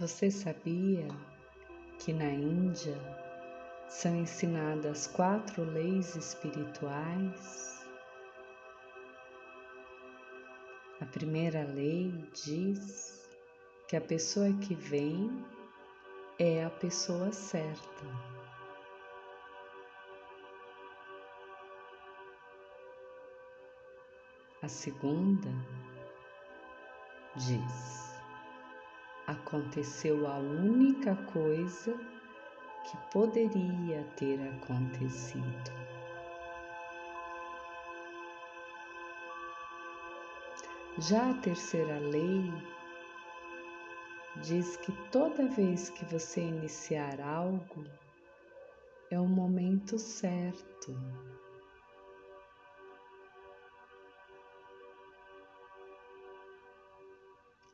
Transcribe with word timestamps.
Você 0.00 0.30
sabia 0.30 1.06
que 1.98 2.10
na 2.10 2.30
Índia 2.30 2.96
são 3.86 4.16
ensinadas 4.16 5.06
quatro 5.08 5.62
leis 5.62 6.16
espirituais? 6.16 7.86
A 11.02 11.04
primeira 11.04 11.64
lei 11.64 12.10
diz 12.32 13.28
que 13.88 13.94
a 13.94 14.00
pessoa 14.00 14.50
que 14.54 14.74
vem 14.74 15.44
é 16.38 16.64
a 16.64 16.70
pessoa 16.70 17.30
certa. 17.30 18.06
A 24.62 24.68
segunda 24.68 25.50
diz 27.36 28.09
aconteceu 29.30 30.26
a 30.26 30.38
única 30.38 31.14
coisa 31.32 31.96
que 32.84 32.96
poderia 33.12 34.02
ter 34.16 34.40
acontecido. 34.48 35.70
Já 40.98 41.30
a 41.30 41.34
terceira 41.34 41.98
lei 42.00 42.52
diz 44.42 44.76
que 44.78 44.90
toda 45.12 45.46
vez 45.46 45.90
que 45.90 46.04
você 46.06 46.40
iniciar 46.40 47.20
algo, 47.20 47.84
é 49.10 49.18
o 49.18 49.26
momento 49.26 49.96
certo 49.96 50.92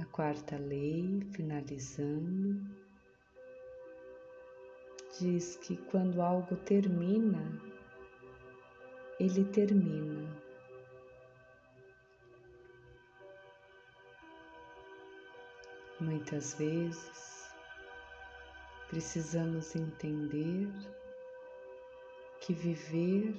A 0.00 0.04
quarta 0.04 0.56
lei, 0.56 1.20
finalizando, 1.32 2.64
diz 5.18 5.56
que 5.56 5.76
quando 5.76 6.22
algo 6.22 6.54
termina, 6.58 7.60
ele 9.18 9.44
termina. 9.46 10.28
Muitas 16.00 16.54
vezes 16.54 17.50
precisamos 18.88 19.74
entender 19.74 20.68
que 22.40 22.54
viver 22.54 23.34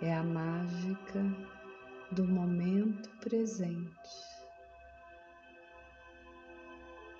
é 0.00 0.14
a 0.14 0.22
mágica 0.22 1.59
do 2.12 2.24
momento 2.24 3.08
presente. 3.20 4.30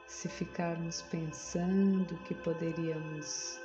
Se 0.06 0.28
ficarmos 0.28 1.02
pensando 1.02 2.16
que 2.24 2.34
poderíamos 2.34 3.60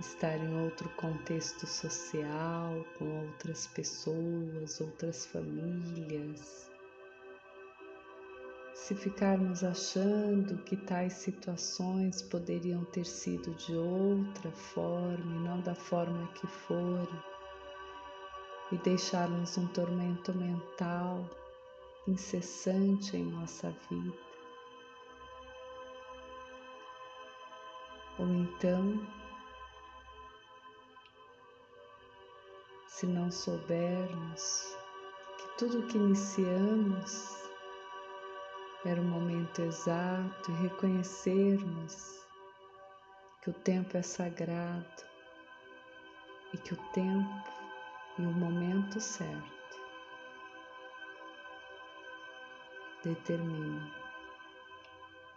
estar 0.00 0.36
em 0.36 0.62
outro 0.62 0.88
contexto 0.96 1.66
social, 1.66 2.84
com 2.98 3.26
outras 3.26 3.68
pessoas, 3.68 4.80
outras 4.80 5.26
famílias, 5.26 6.70
se 8.74 8.94
ficarmos 8.96 9.62
achando 9.62 10.56
que 10.64 10.76
tais 10.76 11.12
situações 11.12 12.22
poderiam 12.22 12.84
ter 12.86 13.06
sido 13.06 13.54
de 13.54 13.76
outra 13.76 14.50
forma 14.50 15.36
e 15.36 15.38
não 15.44 15.60
da 15.60 15.76
forma 15.76 16.26
que 16.32 16.46
foram, 16.46 17.22
e 18.72 18.76
deixarmos 18.78 19.58
um 19.58 19.66
tormento 19.68 20.32
mental 20.34 21.28
incessante 22.06 23.16
em 23.16 23.24
nossa 23.24 23.70
vida. 23.88 24.18
Ou 28.18 28.26
então, 28.26 29.06
se 32.86 33.06
não 33.06 33.30
soubermos 33.30 34.76
que 35.38 35.56
tudo 35.56 35.86
que 35.86 35.96
iniciamos 35.96 37.40
era 38.84 39.00
o 39.00 39.04
momento 39.04 39.60
exato 39.62 40.50
e 40.50 40.54
reconhecermos 40.62 42.26
que 43.42 43.50
o 43.50 43.54
tempo 43.54 43.96
é 43.96 44.02
sagrado 44.02 45.04
e 46.52 46.58
que 46.58 46.74
o 46.74 46.76
tempo 46.92 47.59
e 48.20 48.26
o 48.26 48.32
momento 48.32 49.00
certo 49.00 49.80
determina 53.02 53.90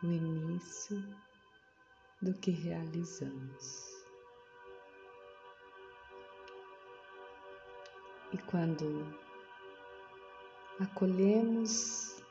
o 0.04 0.08
início 0.08 1.02
do 2.22 2.34
que 2.34 2.52
realizamos. 2.52 3.94
E 8.34 8.38
quando 8.50 9.18
acolhemos 10.82 12.22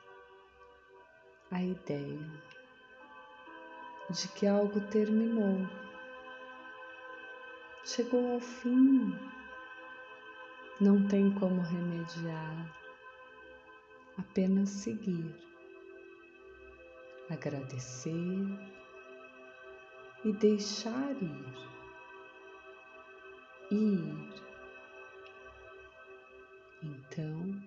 a 1.51 1.63
ideia 1.63 2.43
de 4.11 4.29
que 4.29 4.47
algo 4.47 4.81
terminou, 4.89 5.67
chegou 7.85 8.35
ao 8.35 8.41
fim, 8.41 9.17
não 10.83 11.07
tem 11.07 11.31
como 11.35 11.63
remediar, 11.63 12.77
apenas 14.19 14.69
seguir, 14.69 15.33
agradecer 17.31 18.13
e 20.25 20.33
deixar 20.33 21.15
ir. 21.23 21.73
Ir. 23.71 24.43
Então, 26.83 27.63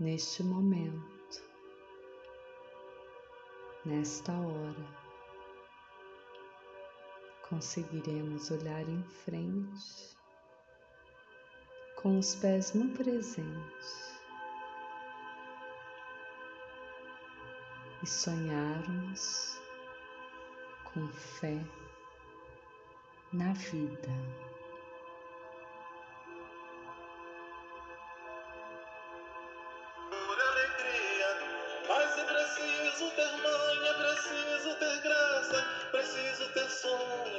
neste 0.00 0.42
momento, 0.42 1.44
nesta 3.84 4.32
hora, 4.32 4.98
conseguiremos 7.48 8.50
olhar 8.50 8.88
em 8.88 9.02
frente 9.04 10.17
com 12.02 12.16
os 12.16 12.36
pés 12.36 12.74
no 12.74 12.88
presente 12.90 13.44
e 18.00 18.06
sonharmos 18.06 19.60
com 20.84 21.08
fé 21.08 21.58
na 23.32 23.52
vida. 23.52 24.08
Por 30.08 30.40
alegria, 30.40 31.30
mas 31.88 32.16
é 32.16 32.24
preciso 32.24 33.10
ter 33.16 33.32
manha, 33.42 33.94
preciso 33.94 34.78
ter 34.78 35.02
graça, 35.02 35.90
preciso 35.90 36.52
ter 36.52 36.70
sonho 36.70 37.37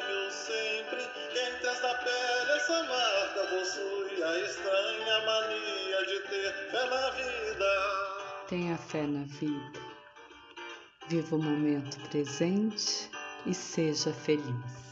Quentes 1.40 1.80
da 1.82 1.94
pele 1.96 2.52
essa 2.52 2.84
marca 2.84 3.48
possui 3.48 4.24
a 4.24 4.40
estranha 4.40 5.26
mania 5.26 6.06
de 6.06 6.20
ter 6.28 6.54
fé 6.70 6.86
na 6.90 7.10
vida. 7.12 8.46
Tenha 8.50 8.78
fé 8.78 9.08
na 9.08 9.24
vida. 9.24 9.80
Viva 11.08 11.38
o 11.38 11.42
momento 11.42 11.98
presente 12.10 13.10
e 13.46 13.54
seja 13.54 14.12
feliz. 14.12 14.89